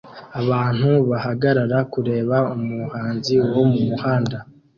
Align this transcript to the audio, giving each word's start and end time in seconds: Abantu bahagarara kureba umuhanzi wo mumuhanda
Abantu 0.41 0.89
bahagarara 1.09 1.77
kureba 1.93 2.37
umuhanzi 2.55 3.35
wo 3.53 3.63
mumuhanda 3.71 4.37